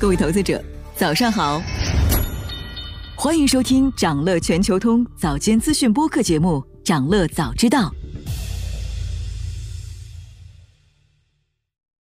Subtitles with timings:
[0.00, 0.62] 各位投资者，
[0.94, 1.62] 早上好！
[3.16, 7.90] 欢迎收听长乐全球通早间资讯播客节目《长乐早知道》。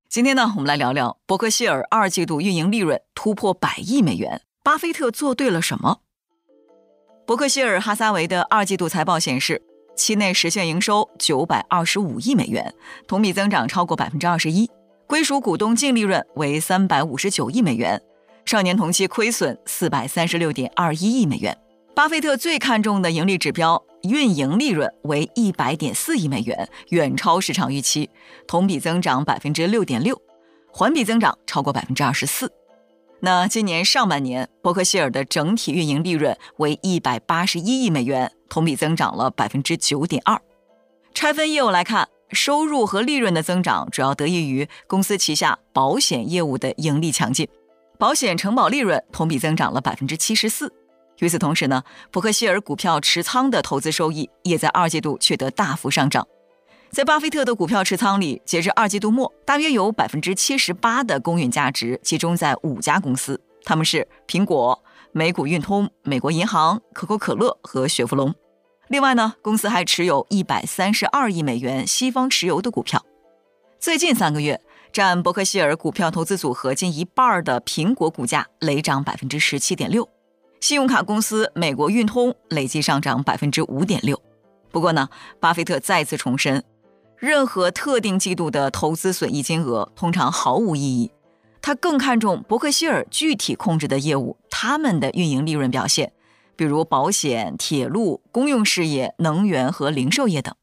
[0.08, 6.00] 今天呢，我们来聊聊伯克希尔二季度运营利润突破百亿美元，巴菲特做对了什么？
[7.24, 9.62] 伯克希尔哈撒韦的二季度财报显示，
[9.96, 12.74] 期内实现营收九百二十五亿美元，
[13.06, 14.68] 同比增长超过百分之二十一。
[15.12, 18.00] 归属股东净利润为三百五十九亿美元，
[18.46, 21.54] 上年同期亏损四百三十六点二一亿美元。
[21.94, 28.08] 巴菲特最看重的盈利指标运营利润为一百点四亿美元，远超市场预期，
[28.48, 30.18] 同比增长百分之六点六，
[30.72, 32.50] 环比增长超过百分之二十四。
[33.20, 40.40] 那今年上半年，伯克希尔的整体运营利润为一百八十一亿美元，同比增长了百分之九点二。
[41.12, 42.08] 拆分业务来看。
[42.32, 47.46] 收入和利润的增长主要得益于公司旗下保险业务的盈利强劲，
[47.98, 50.72] 保险承保利润同比增长了百分之七十四。
[51.18, 56.26] 与此同时呢，伯克希尔股票持仓的投资收益也在二季度取得大幅上涨。
[56.90, 68.34] 在巴菲特的股票持仓里，截至二季度末，大约有百分之七十八的公允价值集中在五家公司，他们是苹果、美股运通、美国银行、可口可乐和雪佛龙。
[68.92, 73.02] 另外呢，公司还持有一百三十二亿美元西方石油的股票。
[73.80, 74.60] 最近三个月，
[74.92, 80.06] 占伯克希尔股票投资组合近一半的苹果股价累涨百分之十七点六，
[80.60, 84.20] 信用卡公司美国运通累计上涨百分之五点六。
[84.70, 85.08] 不过呢，
[85.40, 86.62] 巴菲特再次重申，
[87.16, 91.10] 任何特定季度的投资损益金额通常毫无意义。
[91.62, 96.12] 他更看重伯克希尔具体控制的业务，他们的运营利润表现。
[96.62, 100.54] 比如保险、铁路、公用事业、能源和零售业等，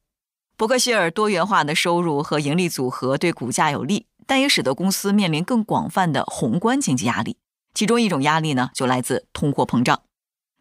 [0.56, 7.36] 伯克希尔多元化的收入和盈利组合对股价有利，但也使得公司面临更广泛的宏观经济压力。
[7.74, 10.04] 其中一种压力呢，就来自通货膨胀。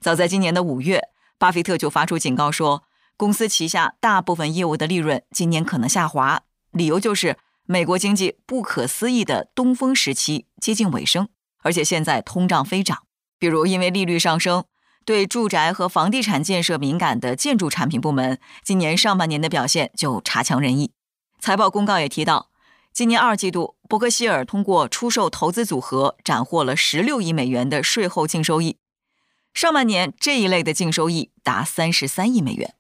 [0.01, 1.05] 早在今年的五月，
[1.39, 2.83] 巴菲特就发出警告说，
[3.17, 6.43] 公司旗下大部分业务的利润今年可能下滑，
[6.73, 11.29] 理由就是美国经济不可思议的东风时期接近尾声，
[11.63, 13.05] 而且现在通胀飞涨，
[13.39, 14.65] 比如因为利率上升。
[15.09, 20.93] 对住宅和房地产建设敏感的建筑产品部门，今年上半年的表现就差强人意。
[21.41, 22.51] 财报公告也提到，
[22.93, 28.77] 今年二季度，伯克希尔通过出售投资组合斩获了十六亿美元的税后净收益。
[29.55, 32.75] 上半年这一类的净收益达三十三亿美元。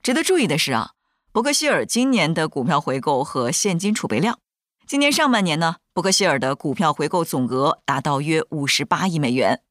[0.00, 0.92] 值得注意的是啊，
[1.32, 4.38] 伯克希尔今年的股票回购和现金储备量，
[4.86, 9.62] 今年上半年呢，伯克希尔的股票回购总额达到约五十八亿美元。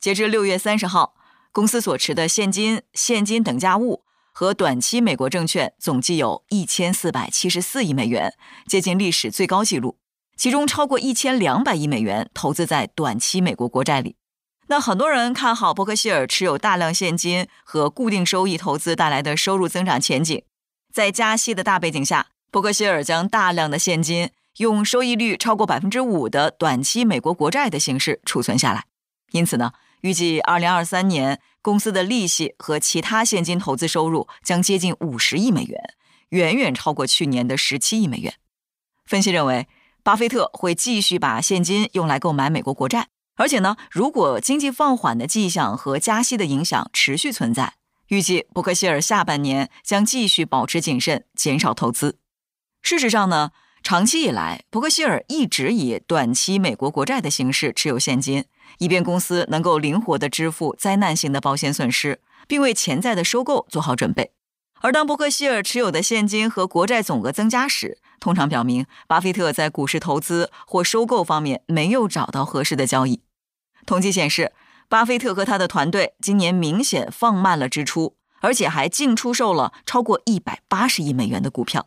[0.00, 1.14] 截至六月三十号。
[1.56, 8.34] 公司所持的现金、现金等价物和短期美国证券总计有一千四百七十四亿美元，
[8.66, 9.96] 接近历史最高纪录。
[10.36, 14.16] 其中超过一千两百亿美元投资在短期美国国债里。
[14.66, 20.42] 那很多人看好伯克希尔持有大量现金和固定收益投资带来的收入增长前景。
[20.92, 24.28] 在加息的大背景下，伯克希尔将大量的现金
[24.58, 28.84] 用收益率超过百分之五的短期美国国债的形式储存下来。
[29.30, 29.72] 因此呢？
[30.02, 35.94] 预计二零二三年公司的利息和其他现金投资收入将接近五十亿美元，
[36.30, 38.34] 远远超过去年的十七亿美元。
[39.04, 39.66] 分析认为，
[40.02, 47.74] 巴菲特会继续把现金用来购买美国国债，而且呢，如果经济放缓的迹象和加息的影响持续存在，
[48.08, 52.18] 预计伯克希尔下半年将继续保持谨慎，减少投资。
[52.82, 53.50] 事实上呢？
[53.86, 58.44] 长期以来，伯克希尔一直以短期美国国债的形式持有现金，
[58.78, 64.32] 以便公司能够灵活地支付灾难性的保险损失，并为潜在的收购做好准备。
[64.80, 73.22] 而当伯克希尔持有的现金和国债总额增加时，通常表明巴菲特在股市投资或收购方面没有找到合适的交易。
[73.86, 74.50] 统计显示，
[74.88, 81.86] 巴菲特和他的团队今年明显放慢了支出，而且还净出售了超过一百八十亿美元的股票。